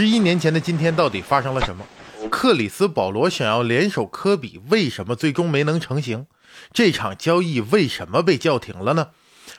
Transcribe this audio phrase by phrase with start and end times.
[0.00, 1.84] 十一年前的今天，到底发生了什么？
[2.30, 6.24] 克里斯保罗想要联手科比，为什么最终没能成行？
[6.72, 9.08] 这场交易为什么被叫停了呢？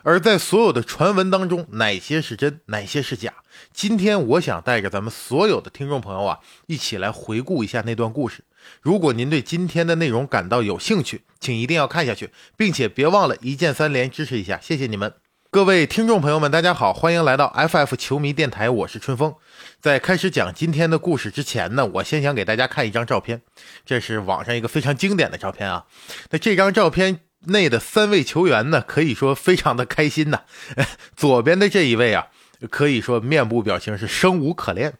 [0.01, 3.31] 而在所有的传闻当中，哪些是真，哪些是假？
[3.71, 8.43] 今天我想带着咱们所有的听众朋友啊，一起来回顾一下那段故事。
[8.81, 15.13] 如果您对今天的内容感到有兴趣，请一定要看下去，并且别忘了一键三连支持一下，谢谢你们！
[15.53, 19.35] 各位听众朋友们，大家好，欢迎来到 FF 球迷电台，我是春风。
[19.81, 23.41] 在开始讲今天的故事之前呢，我先想给大家看一张照片，
[23.85, 25.87] 这是网上一个非常经典的照片啊。
[26.29, 30.43] 那这张照片内的三位球员呢，可以说非常的开心呐。
[31.17, 32.27] 左边的这一位啊，
[32.69, 34.91] 可以说面部表情是生无可恋；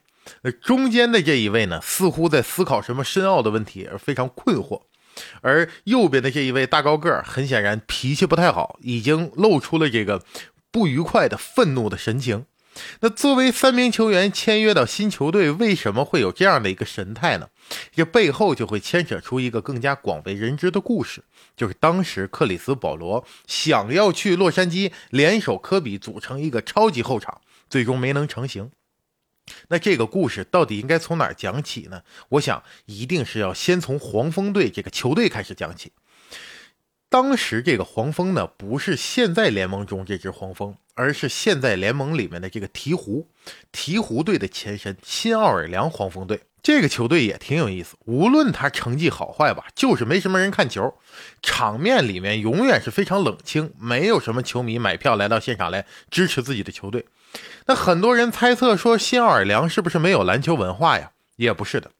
[0.42, 4.82] 那中间的这一位呢，似乎在思考什么深奥的问题，而非常困惑。
[5.40, 10.22] 而右边的这一位大高个儿，很显然脾气不太好，已经露出了这个
[10.70, 12.46] 不愉快的愤怒的神情。
[13.00, 17.48] 那作为三名球员签约到新球队，为什么会有这样的一个神态呢？
[17.94, 21.22] 这背后就会牵扯出一个更加广为人知的故事，
[21.54, 28.70] 就是当时克里斯保罗想要去洛杉矶联手科比组成一个超级后场，最终没能成行。
[29.68, 32.02] 那这个故事到底应该从哪儿讲起呢？
[32.30, 35.92] 我想一定是要先从黄蜂队这个球队开始讲起。
[37.08, 43.26] 当时这个黄蜂呢，不是现在联盟中这支黄蜂，而是现在联盟里面的这个鹈鹕，
[43.70, 46.40] 鹈鹕队的前身新奥尔良黄蜂队。
[46.62, 50.94] 这个球队也挺有意思，无论他成绩好坏吧，就是没什么人看球，
[51.42, 57.04] 场面里面永远是非常冷清，没有什么球迷买票来到现场来支持自己的球队。
[57.66, 61.12] 那很多人猜测说，新奥尔良是不是没有篮球文化呀？
[61.36, 61.90] 也不是的。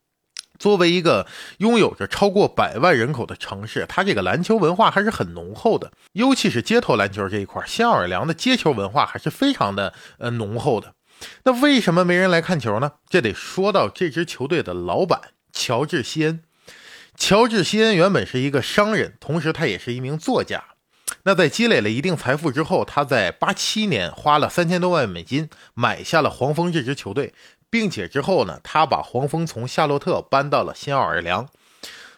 [0.58, 1.27] 作为一个
[1.58, 10.94] 拥有着超过百万人口的城市，它这个篮球文化还是很浓厚的，尤其是街头篮球这一块，新奥尔良的街球文化还是非常的呃浓厚的。
[11.44, 12.92] 那为什么没人来看球呢？
[13.08, 15.20] 这得说到这支球队的老板
[15.53, 16.42] 乔治·希恩。
[17.16, 20.64] 乔治·希恩原本是一个商人，同时他也是一名作家。
[21.25, 27.33] 那在积累了一定财富之后，他在八七年花了三千多万美金买下了黄蜂这支球队，
[27.71, 31.49] 并且之后呢，他把黄蜂从夏洛特搬到了新奥尔良。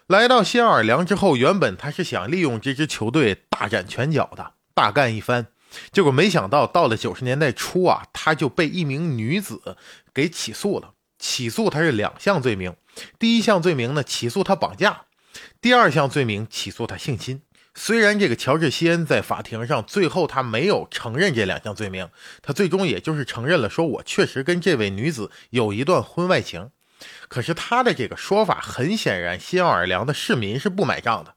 [0.07, 5.47] 来到新奥尔良之后，原本他是想利用这支球队大展拳脚的，大干一番。
[5.93, 9.77] 结果没想到，到了九十年代初啊，他就被一名女子
[10.13, 10.93] 给起诉了。
[11.19, 12.75] 起诉他是两项罪名，
[13.19, 15.07] 第一项罪名呢，起诉他绑架；
[15.61, 17.41] 第二项罪名，起诉他性侵。
[17.77, 22.09] 虽然这个乔治·希恩在法庭上最后他没有承认这两项罪名，
[22.41, 26.71] 他最终也就是承认了，说我确实跟这位女子有一段婚外情。
[27.29, 31.35] 可是他的这个说法，很显然新奥尔良的市民是不买账的。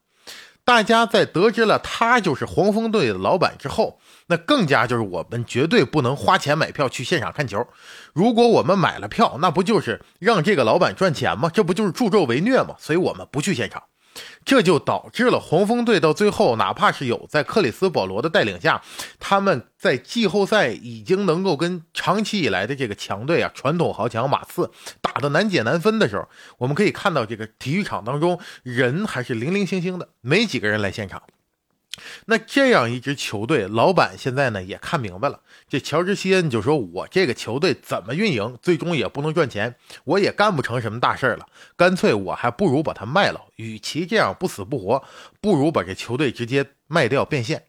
[0.64, 7.66] 大家在得知了他就是黄蜂队的老板之后，那更加就是我们绝对不能花钱买票去现场看球。
[8.14, 11.50] 如果我们买了票，那不就是让这个老板赚钱吗？
[11.52, 12.76] 这不就是助纣为虐吗？
[12.78, 13.84] 所以我们不去现场。
[14.46, 18.82] 这就导致了黄蜂队到最后，哪怕是有在克里斯保罗的带领下，
[19.20, 26.28] 他们在季后赛已经能够跟长期以来的这个强队啊，传统豪强马刺打得难解难分的时候，
[26.58, 31.22] 我们可以看到这个体育场当中人还是零零星星的，没几个人来现场。
[32.26, 35.42] 那这样一支球队，老板现在呢也看明白了。
[35.68, 39.76] 这乔治·希恩就说：“我这个球队怎么运营，最终也不能赚钱，
[40.06, 41.48] 我也干不成什么大事了。
[41.76, 43.42] 干脆我还不如把它卖了。
[43.56, 45.04] 与其这样不死不活，
[45.42, 47.64] 不如把这球队直接卖掉变现。”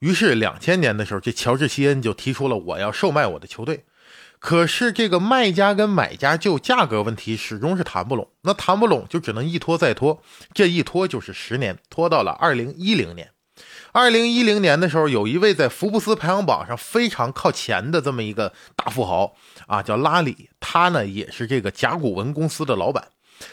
[0.00, 3.84] 于是，两千年的时候，这乔治·希恩就提出了我要售卖我的球队。
[4.38, 8.30] 可是，这个卖家跟买家就价格问题始终是谈不拢。
[8.42, 13.30] 那谈不拢就只能一拖再拖，这一拖就是十年，拖到了二零一零年。
[13.96, 19.34] 二零一零年的时候，有一位在福布斯排行榜上非常靠前的这么一个大富豪
[19.66, 20.50] 啊，叫拉里。
[20.60, 23.08] 他呢也是这个甲骨文公司的老板。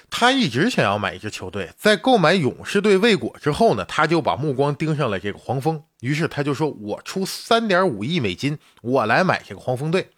[0.09, 5.81] 他一直想要买一支球队，在购买勇士队未果之后呢，他就把目光盯上了这个黄蜂。
[6.01, 10.09] 于是他就说：“我出三点五亿美金，我来买这个黄蜂队。”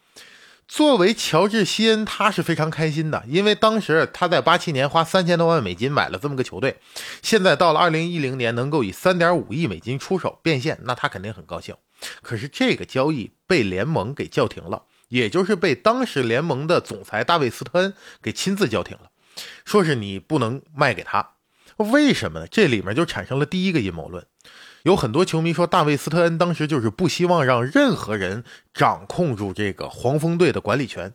[0.68, 6.78] 作为乔治·希恩，他是非常开心的，因为当时他在八七年花三千多万美金买了这么个球队，
[7.22, 11.76] 现在到了二零一零年能够以三点五亿美金出手变现，那他肯定很高兴。
[12.22, 19.12] 可是这个交易被联盟给叫停了，也就是被当时联盟的总裁大卫·斯特恩给亲自叫停了，
[19.66, 21.34] 说是你不能卖给他。
[21.78, 22.47] 为什么呢？
[22.47, 24.26] 这里面就产生了第一个阴谋论。
[24.85, 31.11] 有很多球迷说，大卫·斯特恩当时就是不希望让任何人掌控住这个黄蜂队的管理权，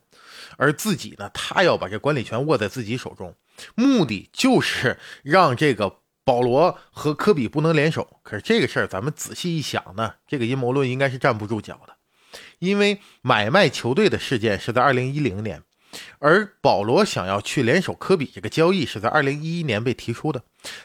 [0.56, 3.37] 而自己呢，他要把这管理权握在自己手中，
[3.76, 8.19] 目的就是让这个保罗和科比不能联手。
[8.25, 11.94] 可是这个事儿，咱们仔细一想呢，这个阴谋论应该是站不住脚的，
[12.58, 15.62] 因为买卖球队的事件是在二零一零年，
[16.19, 20.42] 而保罗想要去联手科比这个交易是在二零一一年被提出的。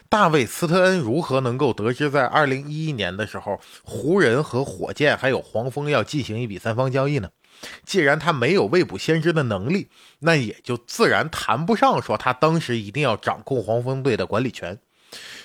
[0.08, 7.30] 大卫斯特恩如何能够得知在二零一一年的时候，湖人和火箭还有黄蜂要进行一笔三方交易呢？
[7.84, 9.88] 既然他没有未卜先知的能力，
[10.18, 14.78] 那也就自然谈不上说他当时一定要掌控黄蜂队的管理权。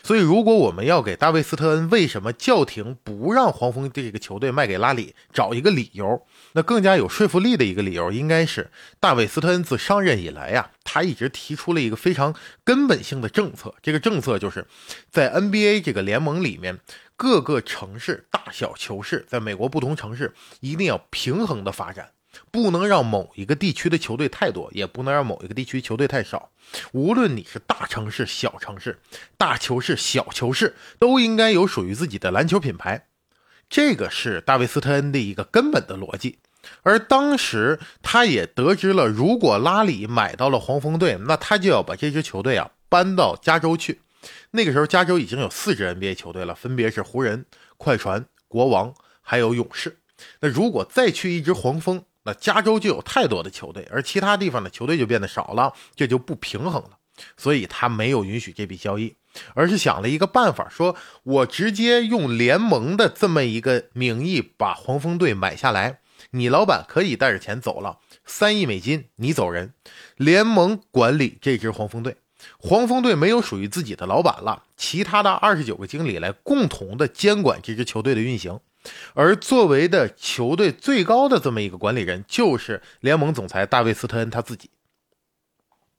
[0.04, 8.70] 所以，如果我们要给大卫斯特恩为什么叫停不让黄蜂这个球队卖给拉里找一个理由，那更加有说服力的一个理由，应该是
[9.00, 13.74] 大卫斯特恩自上任以来呀，他一直提出了一个非常根本性的政策。
[13.82, 14.66] 这个政策就是
[15.10, 16.80] 在 NBA 这个联盟里面，
[17.16, 22.12] 各个城市大小球市，在美国不同城市一定要平衡的发展。
[22.50, 26.50] 不能让某一个地区的球队太多，也不能让某一个地区球队太少。
[26.94, 29.00] 无论你是大城市、小城市、
[29.38, 33.08] 大球市、小球市，都应该有属于自己的篮球品牌。
[33.72, 36.40] 这个是大卫斯特恩的一个根本的逻辑。
[36.84, 44.02] 而当时他也得知了，如果拉里买到了黄蜂队，那他就要把这支球队啊搬到加州去。
[44.52, 47.46] 那个时候，加州已经有四支 NBA 球队了，分别是湖人、
[47.78, 50.00] 快船、国王还有勇士。
[50.42, 56.98] 那如果再去一支黄蜂，那加州就有太多的球队，而其他地方的球队就变得少了，这就不平衡了。
[57.38, 59.16] 所以他没有允许这笔交易，
[59.54, 66.00] 而是想了一个办法，说我直接用联盟的这么一个名义把黄蜂队买下来，
[66.32, 69.74] 你老板可以带着钱走了，三亿美金你走人，
[70.18, 72.18] 联盟管理这支黄蜂队，
[72.58, 78.60] 黄蜂队没有属于自己的老板了，其他的二十九个经理来共同的监管这支球队的运行。
[79.14, 84.72] 而作为的球队最高的这么一个管理人，就是联盟总裁大卫斯特恩他自己。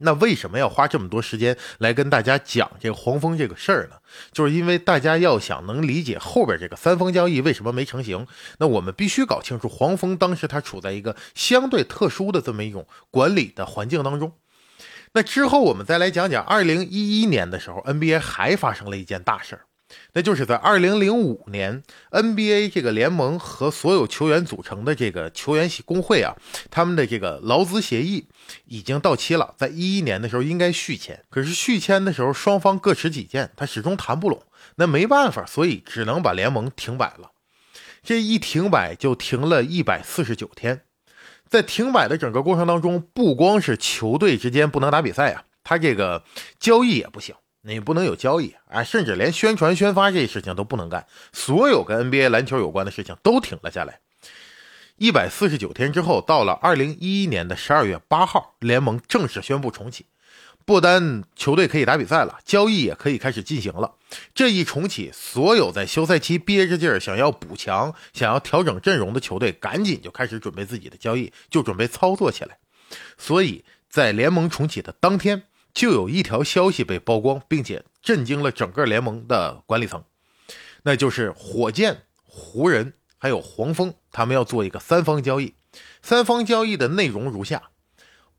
[0.03, 3.97] 那为什么要花这么多时间来跟大家讲这个黄蜂这个事儿呢？
[4.33, 8.27] 就是因为大家要想能理解后边这个三方交易为什么没成型，
[8.59, 14.33] 那我们必须搞清楚黄蜂当时它处在一个相对特殊的这么一种管理的环境当中。
[15.15, 19.63] 那之后我们再来讲讲二零一一年的时候，NBA 还发生了一件大事儿。
[20.15, 26.35] 那就是在二零零五年，NBA 这个联盟和所有球员组成的这个球员工会啊，
[26.71, 28.27] 他们的这个劳资协议
[28.67, 34.43] 已经到期了，在一一年的时候应该续签，可是续签的时候双方各持己见，他始终谈不拢。
[34.77, 37.31] 那没办法，所以只能把联盟停摆了。
[38.03, 40.83] 这一停摆就停了一百四十九天，
[41.49, 46.25] 在停摆的整个过程当中，不光是球队之间不能打比赛啊，他这个
[46.59, 47.35] 交易也不行。
[47.65, 54.01] 你不能有交易啊，甚至连宣传宣发这些事情都不能干，所有跟 NBA 篮球有关的事情都停了下来。
[54.97, 60.07] 一百四十九天之后，到了二零一一年的十二月八号，联盟正式宣布重启，
[60.65, 63.95] 不单球队可以打比赛了，交易也可以开始进行了。
[64.35, 72.59] 这一重启，所有在休赛期憋着劲儿想要补强、想要调整阵容的球队，赶紧就开始准备自己的交易，就准备操作起来。
[73.17, 75.45] 所以在联盟重启的当天。
[75.75, 80.05] 就有一条消息被曝光，并且震惊了整个联盟的管理层，
[80.83, 85.55] 那就是火箭、湖人还有黄蜂，他们要做一个三方交易。
[86.03, 87.71] 三方交易的内容如下：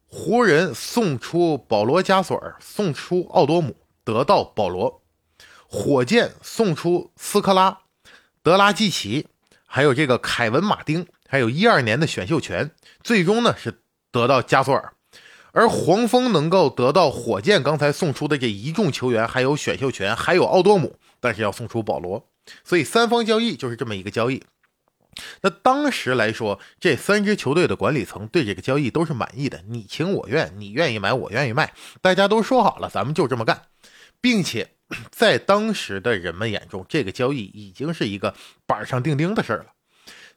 [0.05, 5.01] 湖人送出保罗·加索尔，送出奥多姆，得到保罗；
[5.67, 7.79] 火箭送出斯科拉、
[8.43, 9.27] 德拉季奇，
[9.65, 12.69] 还有这个凯文·马丁，还有一二年的选秀权，
[13.01, 13.81] 最终呢是
[14.11, 14.92] 得到加索尔。
[15.53, 22.27] 而黄蜂能够得到火箭刚才送出的这一众球员，还有选秀权，还有奥多姆，但是要送出保罗，
[22.63, 24.43] 所以三方交易就是这么一个交易。
[25.41, 33.61] 那当时来说，这三支球队的管理层对这个交易都是满意的，你情我愿，你愿意买，我愿意卖，大家都说好了，咱们就这么干，
[34.19, 34.71] 并且
[35.11, 38.33] 在当时的人们眼中，这个交易已经是一个
[38.65, 39.65] 板上钉钉的事儿了。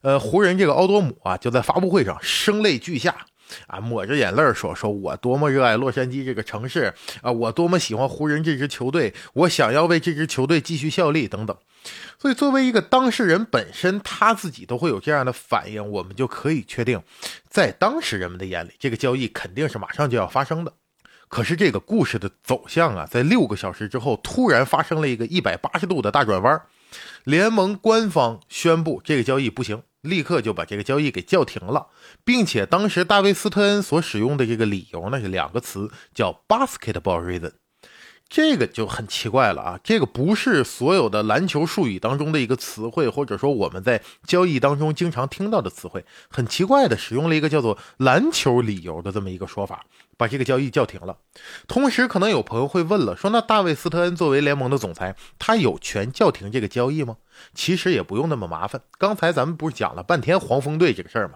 [0.02, 3.26] 呃，湖人这个奥多姆啊，就在发布会上声泪俱下。
[3.67, 11.57] 啊，抹着眼泪说：“说我多么热爱洛杉矶这个城市啊，我多么喜欢湖人这支球队，我想要为这支球队继续效力等等。”
[12.19, 17.00] 所以，作为一个当事人本身，他自己都会有这样的反应，我们就可以确定，
[17.49, 20.73] 在当时人们的眼里，这个交易肯定是马上就要发生的。
[21.29, 26.61] 可是，这个故事的走向啊，在六个小时之后，突然发生了一个一百八十度的大转弯，
[27.23, 29.83] 联盟官方宣布这个交易不行。
[30.07, 31.89] 立刻就把这个交易给叫停了，
[32.25, 37.53] 并且当时大卫斯特恩所使用的这个理由呢是两个词，叫 basketball reason。
[38.28, 39.80] 这个就很奇怪了啊！
[39.85, 51.16] 这个不是所有的篮球术语当中的一个词汇，或者说我们在交易当中经常听到的词汇，很奇怪的使用了一个叫做“篮球理由”的这么一个说法，把这个交易叫停了。
[51.68, 57.18] 同时，可能有朋友会问了，说那大卫斯特恩作为联盟的总裁，他有权叫停这个交易吗？
[57.54, 58.80] 其实也不用那么麻烦。
[58.99, 61.35] 刚才咱们不是讲了半天黄蜂队这个事儿吗？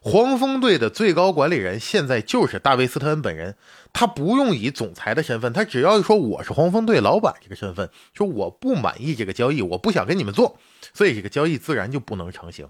[0.00, 3.56] 黄蜂队的最高管理人现在就是大卫斯特恩本人，
[3.92, 10.58] 他不用以总裁的身份，他只要说我是黄蜂队老板这个身份，说我不满意这个交易，我不想跟你们做，
[10.92, 12.68] 所以这个交易自然就不能成型。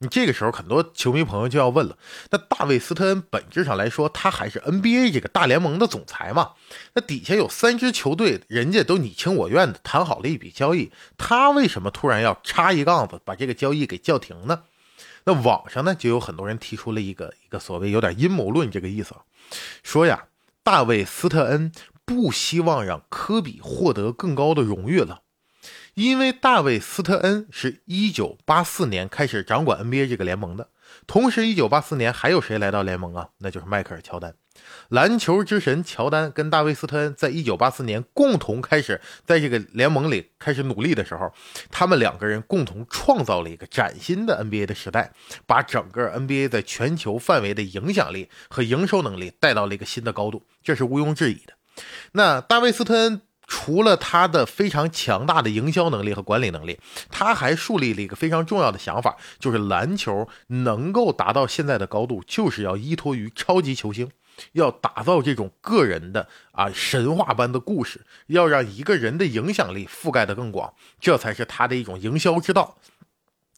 [0.00, 1.96] 你这个时候，很多球迷朋友就要问了：
[2.30, 6.52] 那大卫斯特恩本质上来说，他还是 NBA 这个大联盟的总裁嘛？
[6.94, 14.62] 那底下有三支球队，人家都你情我愿的谈好了一笔交易，他为什么突然要插一杠子把这个交易给叫停呢？
[15.24, 19.14] 那网上呢，就有很多人提出了一个一个所谓有点阴谋论这个意思，
[19.82, 20.28] 说呀，
[20.62, 21.72] 大卫斯特恩
[22.04, 25.22] 不希望让科比获得更高的荣誉了。
[25.94, 30.68] 因为大卫·斯特恩是一九八四年开始掌管 NBA 这个联盟的，
[31.08, 33.30] 同时一九八四年还有谁来到联盟啊？
[33.38, 34.36] 那就是迈克尔·乔丹，
[34.88, 41.32] 篮球之神乔丹跟大卫·斯特恩在一九八四年共同开始在这个联盟里开始努力的时候，
[41.70, 45.12] 他们两个人共同创造了一个崭新的 NBA 的时代，
[45.46, 51.52] 把整个 NBA 在全球范围的影响力和营收能力带到了一个新的高度，这是毋庸置疑的。
[52.12, 53.22] 那大卫·斯特恩。
[53.50, 64.10] 除了他的非常强大的营销能力和管理能力，他还树立了一个非常重要的想法，就是篮球能够达到现在的高度，就是要依托于超级球星，
[64.52, 72.76] 要打造这种个人的啊神话般的故事，要让一个人的影响力覆盖的更广，这才是他的一种营销之道。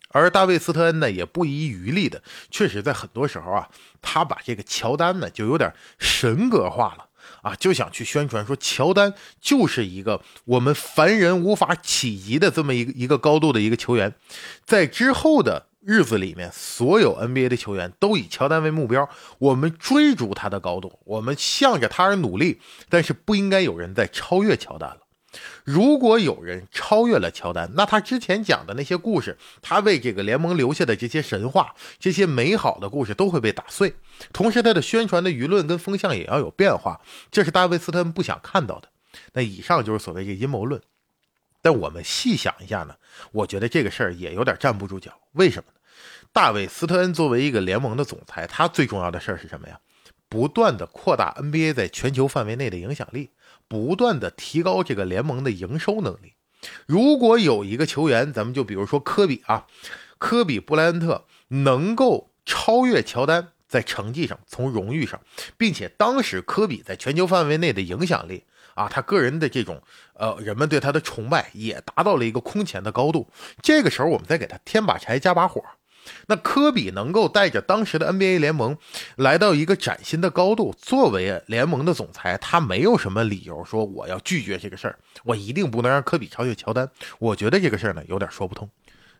[0.09, 3.69] 而大卫斯特恩呢，也不遗余力的，确实在很多时候啊，
[4.03, 7.07] 他把这个乔丹呢，就有点神格化了。
[7.43, 14.15] 啊，就想去宣传说乔丹就是一个我们凡人无法企及的这么一个一个高度的一个球员，
[14.65, 19.09] 在之后的日子里面，所有 NBA 的球员都以乔丹为目标，
[19.39, 24.99] 我们追逐他的高度，我们向着他而努力，但是不应该有人再超越乔丹了。
[25.65, 33.95] 如果有人超越了乔丹，那他之前讲的那些故事，他为这个联盟留下的这些神话、这些美好的故事都会被打碎。
[34.33, 38.89] 同时，他的宣传的舆论跟风向也要有变化，这是大卫斯特恩不想看到的。
[39.33, 40.83] 那以上就是所谓这阴谋论。
[41.63, 42.95] 但我们细想一下呢，
[43.33, 45.13] 我觉得这个事儿也有点站不住脚。
[45.33, 45.81] 为什么呢？
[46.33, 49.81] 大卫斯特恩作为一个联盟的总裁，他最重要的事儿是什么呀？
[50.29, 53.31] 不断的扩大 NBA 在全球范围内的影响力。
[53.69, 56.35] 不断的提高这个联盟的营收能力。
[56.87, 59.67] 如果有一个球员，咱们就比如说科比啊，
[60.19, 65.21] 科比布莱恩特能够超越乔丹在成绩上、从荣誉上，
[65.57, 68.43] 并且当时科比在全球范围内的影响力
[68.81, 69.83] 啊，他个人的这种
[70.15, 73.29] 呃，人们对他的崇拜也达到了一个空前的高度。
[73.61, 75.63] 这个时候，我们再给他添把柴、加把火。
[76.29, 78.79] 那科比能够带着当时的 NBA 联盟
[79.17, 86.91] 来到一个崭新的高度，作为联盟的总裁，他没有什么理由说我要拒绝这个事儿，我一定不能让科比超越乔丹。
[87.19, 88.71] 我觉得这个事儿呢有点说不通。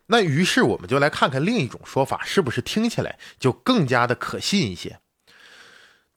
[0.07, 4.99] 那于是我们就来看看另一种说法，是不是听起来就更加的可信一些？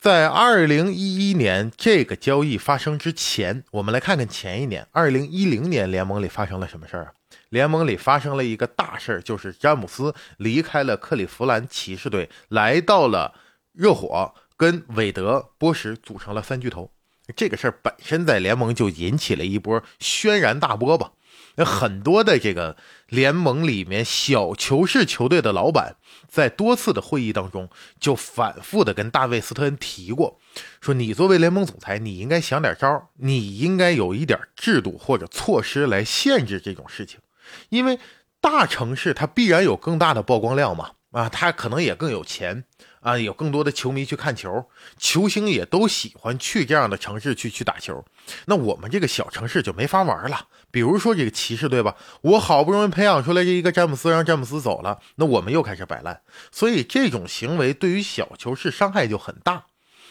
[0.05, 7.13] 在二零一一年这个交易发生之前，我们来看看前一年，二零一零年联盟里发生了什么事儿啊？
[7.49, 13.33] 联盟里发生了一个大事儿，就是詹姆斯离开了克利夫兰骑士队，来到了
[13.73, 16.91] 热火，跟韦德、波什组成了三巨头。
[17.35, 21.13] 这个事儿本身在联盟就引起了一波轩然大波吧。
[21.57, 22.77] 那很多的这个
[23.09, 25.97] 联盟里面小球式球队的老板，
[26.29, 30.41] 在多次的会议当中就反复的跟大卫斯特恩提过，
[30.81, 37.21] 说你作为联盟总裁，你应该想点招，你应该有一点制度或者措施来限制这种事情。
[37.69, 37.99] 因为
[38.41, 42.65] 大城市它必然有更大的曝光量嘛，啊，它可能也更有钱
[43.05, 44.65] 啊，有更多的球迷去看球，
[44.97, 48.03] 球星也都喜欢去这样的城市去去打球。
[48.47, 50.49] 那我们这个小城市就没法玩了。
[50.71, 56.23] 比如说这个骑士队吧，我好不容易培养出来这一个詹姆斯，让詹姆斯走了，那我们又开始摆烂。
[56.51, 59.67] 所以这种行为对于小球是伤害就很大。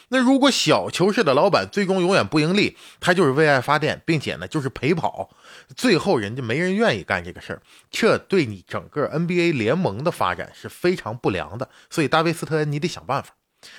[0.09, 5.29] 那如果小球市的老板最终永远不盈利，他就是为爱发电，并且呢就是陪跑，
[5.75, 11.69] 最后人家没人愿意干这个事儿，这对你整个 NBA 联盟的发展是非常不良的。
[11.89, 13.35] 所以大卫斯特恩你得想办法。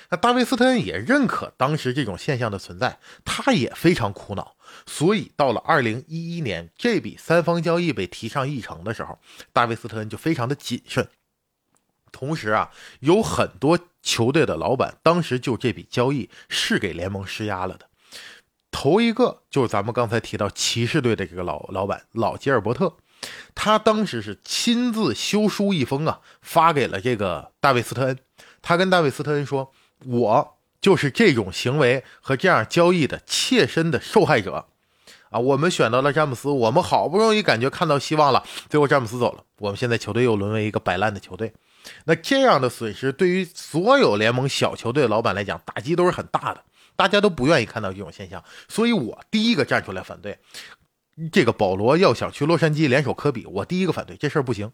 [0.09, 4.55] 那大卫斯特恩也认可当时这种现象的存在，他也非常苦恼。
[4.87, 9.19] 所以到了二零一一年这笔三方交易被提上议程的时候，
[9.53, 11.07] 大卫斯特恩就非常的谨慎。
[12.15, 17.87] 同时啊，有很多球队的老板当时就这笔交易是给联盟施压了的。
[18.71, 22.93] 头一个就是咱们刚才提到骑士队的这个老老板老吉尔伯特，
[23.53, 28.17] 他当时是亲自修书一封啊，发给了这个大卫斯特恩。
[28.61, 29.73] 他跟大卫斯特恩说
[30.07, 34.67] ：“我就是这种行为和这样交易的切身的受害者
[35.29, 35.39] 啊！
[35.39, 41.53] 我们选到了詹姆斯，我们好不容易感觉看到希望了，最后詹姆斯走了，我们现在球队又沦为一个摆烂的球队。”
[42.05, 46.63] 那这样的损失对于所有联盟小球队老板来讲，打击都是很大的，
[46.95, 48.43] 大家都不愿意看到这种现象。
[48.67, 50.37] 所以我第一个站出来反对
[51.31, 54.71] 这个保罗要想去洛杉矶联手科比，我第一个反对这事儿不行。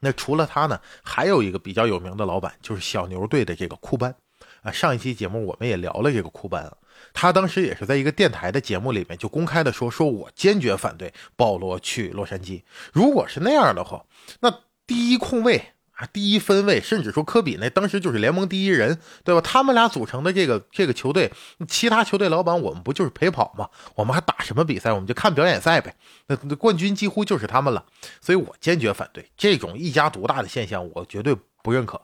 [0.00, 4.14] 那除了他呢，还有一个比较有名的老板，就是小牛队的这个库班
[4.62, 4.72] 啊。
[4.72, 6.76] 上一期节目我们也聊了这个库班啊，
[7.12, 12.62] 他当时也是在一个电台的节目里面就公开的说，说我坚决反对保罗去洛杉矶。
[12.92, 14.04] 如果是那样的话，
[14.40, 14.50] 那
[14.86, 15.72] 第一控卫。
[16.06, 19.40] 第一分位，甚至说科比那当时就是联盟第一人，对吧？
[19.40, 21.32] 他们俩组成的这个这个球队，
[21.68, 23.68] 其他球队老板我们不就是陪跑吗？
[23.94, 24.92] 我们还打什么比赛？
[24.92, 25.94] 我们就看表演赛呗。
[26.26, 27.84] 那那冠军几乎就是他们了，
[28.20, 32.00] 所以我坚决反对这种一家独大的现象，我绝对不认可。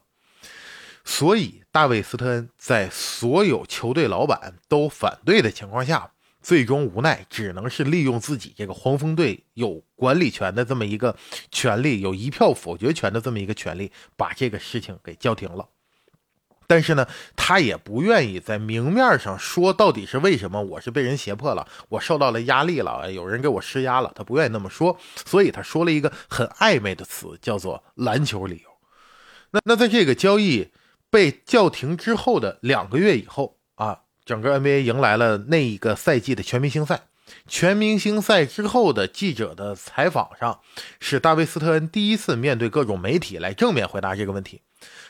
[1.04, 6.10] 所以大卫斯特恩在所有球队老板都反对的情况下。
[6.46, 11.16] 最终无奈，只能是利用自己这个黄蜂队有管理权的这么一个
[11.50, 15.68] 权利，有一票否决权的这么一个权利，把这个事情给叫停了。
[16.68, 28.70] 但是呢，他也不愿意在明面上说到底是为什么，我是被人胁迫了，我受到了压力了，有人给我施压了，他不愿意那么说，所以他说了一个很暧昧的词，叫做篮球理由。
[29.50, 30.70] 那那在这个交易
[31.10, 34.02] 被叫停之后的两个月以后啊。
[34.26, 37.02] 整个 NBA 迎来了那一个赛季的全明星赛。
[37.48, 40.60] 全明星赛之后的记者的采访上，
[41.00, 44.62] 是大卫斯特恩第一次面对各种媒体来正面回答这个问题。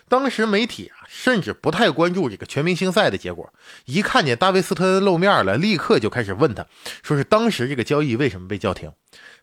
[0.08, 3.52] 当时媒体啊，甚至不太关注这个全明星赛的结果，
[3.86, 6.66] 一看见大卫斯特恩露面了，立刻就开始问他，
[7.02, 8.92] 说是当时这个交易为什么被叫停。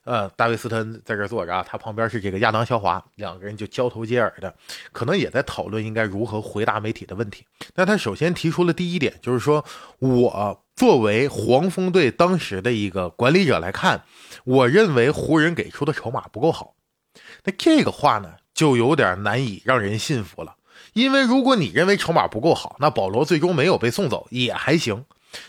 [0.06, 4.54] 呃，大卫斯特恩在这坐着啊，他旁边是这个亚当肖华，两个人就交头接耳的，
[4.92, 7.46] 可能也在讨论应该如何回答媒体的问题。
[7.76, 9.64] 那他首先提出了第一点，就是说
[10.00, 14.04] 我作为黄蜂队当时的一个管理者来看，
[14.44, 16.76] 我认为湖人给出的筹码不够好。
[17.46, 20.56] 那这个话呢，就有点难以让人信服了，
[20.94, 25.06] 因为如果你认为筹码不够好，那保罗最终没有被送走也还行。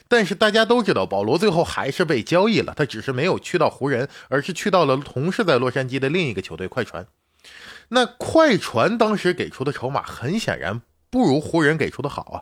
[0.09, 2.75] 但是大家都知道，保罗最后还是被交易了。
[2.77, 7.07] 他只是没有去到湖人，而是去到了同是在洛杉矶的另一个球队快船。
[7.89, 12.37] 那快船当时给出的筹码，很显然不如湖人给出的好啊。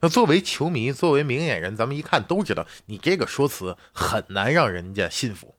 [0.00, 5.54] 那作为球迷，作为明眼人，咱们一看都知道，你这个说辞很难让人家信服。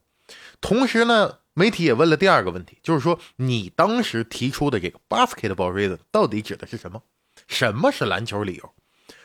[0.62, 7.02] 同时呢，媒体也问了第二个问题，就是说你当时提出的这个 basketball reason 到底指的是什么？
[7.48, 8.70] 什么是篮球理由？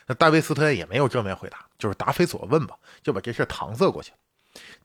[0.07, 4.17] 那大卫斯特也没有正面回答，就是答非所问吧，就把这事搪塞过去了。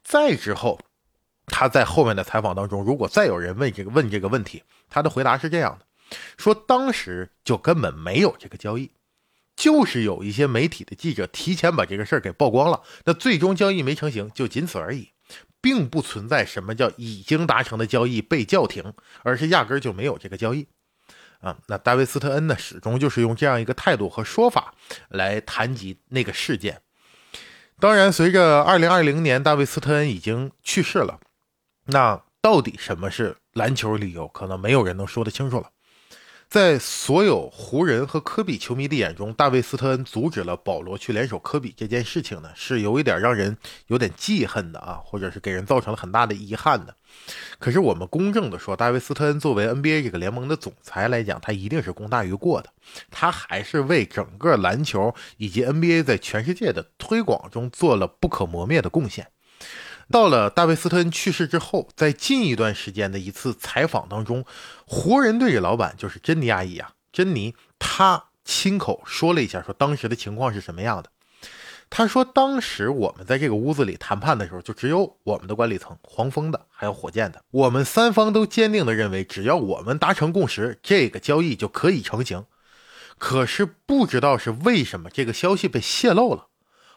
[0.04, 0.80] 再之后，
[1.46, 5.86] 他在后面的采访当中，如果再有人问这个问这个问题，他的回答是这样的：
[6.38, 8.92] 说当时就根本没有这个交易，
[9.56, 15.10] 就是有一些媒体的记者提前把这个事儿给曝光了，那最终交易没成型，就仅此而已，
[15.62, 20.68] 并不存在什么叫已经达成的交易被叫停，而是压根儿就没有这个交易。
[21.40, 24.74] 啊，那大卫斯特恩呢，始终就是用这样一个态度和说法
[25.10, 26.82] 来谈及那个事件。
[27.80, 31.20] 当然，随着二零二零年大卫斯特恩已经去世了，
[31.86, 35.70] 那到底什么是篮球理由，可能没有人能说得清楚了。
[36.50, 46.96] 在所有湖人和科比球迷的眼中，大卫斯特恩阻止了保罗去联手科比这件事情呢，是有一点让人有点记恨的啊， 或者是给人造成了很大的遗憾的。
[47.60, 52.72] 可是我们公正的说，大卫斯特恩作为 NBA 这个联盟的总裁来讲，他一定是功大于过的，
[53.12, 59.28] 他还是为整个篮球以及 NBA 在全世界的推广中做了不可磨灭的贡献。
[60.12, 64.44] 到了大卫斯特恩去世之后，在近一段时间的一次采访当中，
[64.86, 71.10] 湖人队的老板就是珍妮阿姨啊，珍妮她亲口说了一下，说当时的情况是什么样的。
[71.92, 82.46] 他说，当时我们在这个屋子里谈判的时候，就只有我们的管理层，黄蜂的，还有火箭的，我们三方都坚定的认为，只要我们达成共识，这个交易就可以成型。
[83.18, 86.49] 可是不知道是为什么，这个消息被泄露了。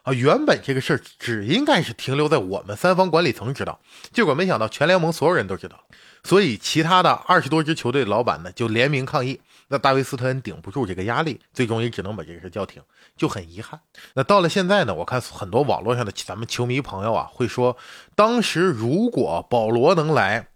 [0.03, 3.79] 啊，原本这个事儿只应该是停留在我们三方管理层知道，
[4.11, 5.79] 结果没想到全联盟所有人都知道，
[6.23, 9.39] 所以其他的二十多支球队的老板呢就联名抗议。
[9.69, 12.81] 那大卫斯特恩顶不住这个压力，最终也只能把这个事叫停，
[13.15, 13.79] 就很遗憾。
[14.13, 17.77] 那到了现在呢，我看很多网络上的咱们球迷朋友啊会说，
[18.13, 20.49] 当时如果保罗能来，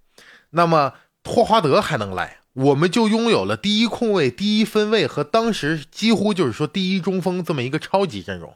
[0.50, 8.54] 那么霍华德还能来，我们就拥有了第一控卫、第一分卫和当时几乎就是说第一中锋这么一个超级阵容。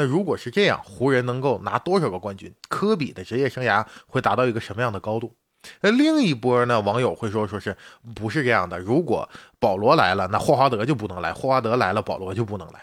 [0.00, 2.50] 那如果是这样，湖人能够拿多少个冠军？
[2.70, 5.36] 科比的职业生涯会达到一个什么样的高度？
[5.82, 6.80] 那另一波呢？
[6.80, 7.76] 网友会说，说是
[8.14, 8.78] 不是这样的？
[8.78, 12.80] 如果保罗来了，那霍华德就不能来；霍华德来了，保罗就不能来。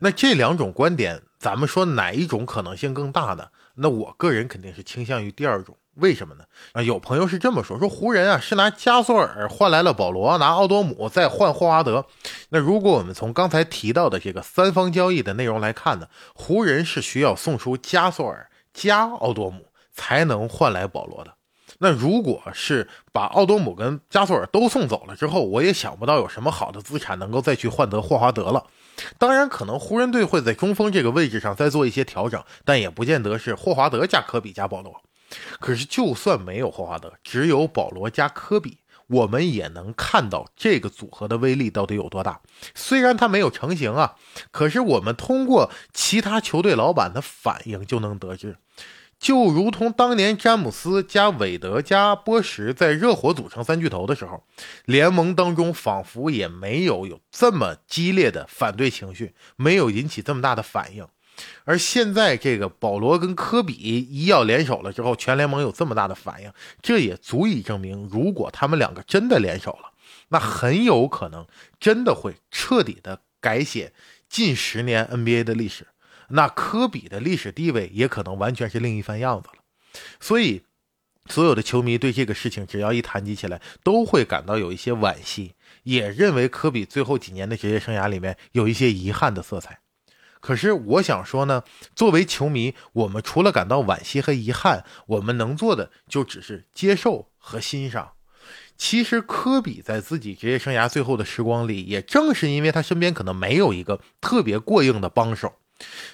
[0.00, 3.46] 那这两种观点，咱们说哪一种可能性更大呢？
[3.76, 5.78] 那我个人肯定是倾向于第二种。
[5.96, 6.44] 为什么呢？
[6.72, 12.06] 啊，有朋友是这么说：说湖人啊是拿加索尔换来了保罗，拿奥多姆再换霍华德。
[12.50, 21.34] 那如果我们从刚才提到的这个三方交易的内容来看呢，湖人是需要送出加索尔加奥多姆才能换来保罗的。
[21.78, 28.64] 那如果是把奥多姆跟加索尔都送走了之后，我也想不到有什么好的资产能够再去换得霍华德了。
[29.18, 35.00] 当然，可能湖人队会在中锋这个位置上再做一些调整，但也不见得是霍华德加科比加保罗。
[35.58, 42.40] 可是，就算没有霍华德，只有保罗加科比，我们也能看到这个组合的威力到底有多大。
[42.74, 44.16] 虽然他没有成型啊，
[44.50, 48.56] 可是我们通过其他球队老板的反应就能得知。
[49.18, 54.44] 就如同当年詹姆斯加韦德加波什在热火组成三巨头的时候，
[54.86, 61.06] 联盟当中仿佛也没有有这么激烈的反对情绪，没有引起这么大的反应。
[61.64, 69.92] 而现在这个保罗跟科比一要联手了之后，全联盟有这么大的反应，这也足以证明，如果他们两个真的联手了，
[70.28, 71.46] 那很有可能
[71.78, 73.92] 真的会彻底的改写
[74.28, 75.86] 近十年 NBA 的历史。
[76.32, 79.54] 那科比的历史地位也可能完全是另一番样子了，
[80.20, 80.62] 所以
[81.26, 89.80] 所有的球迷对这个事情只要一谈及起来，都会感到有一些惋惜，也认为科比最后几年的职业生涯里面有一些遗憾的色彩。
[90.40, 91.62] 可是我想说呢，
[91.94, 98.12] 作为球迷，我们除了感到惋惜和遗憾，我们能做的就只是接受和欣赏。
[98.76, 105.54] 其实科比在自己职业生涯最后的时光里，也正是因为他身边可能没有一个特别过硬的帮手。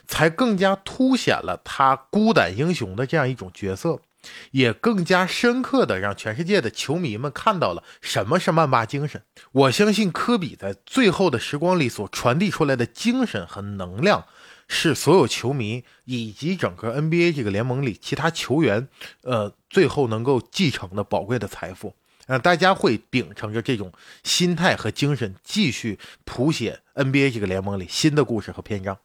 [0.07, 4.01] 才更加凸显了他孤胆英雄的这样一种角色，
[4.51, 9.23] 也更加深刻的让全世界的球迷们看到了什么是曼巴精神。
[9.53, 14.27] 我相信科比在最后的时光里所传递出来的精神和能量，
[14.69, 18.89] 是所有球迷以及整个 NBA 这个联盟里其他球员，
[19.23, 21.95] 呃，最后能够继承的宝贵的财富。
[22.27, 23.93] 让大家会秉承着这种
[24.25, 28.99] 心态和精神，继续谱写 NBA 这个联盟里新的故事和篇章。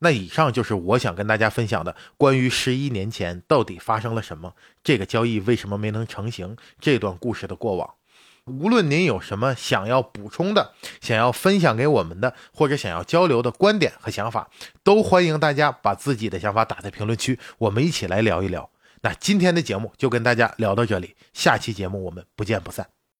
[0.00, 7.94] 那以上就是我想跟大家分享的关于十一年前到底发生了什么，这个交易为什么没能成型这段故事的过往。
[8.46, 14.48] 无论您有什么想要补充的、想要分享给我们的，或者想要交流的观点和想法，
[14.82, 18.70] 都欢迎大家把自己的想法打在评论区，我们一起来聊一聊。
[19.02, 22.97] 那今天的节目就跟大家聊到这里，下期节目我们不见不散。